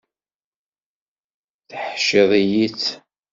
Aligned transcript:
Teḥciḍ-iyi-tt. 1.69 2.87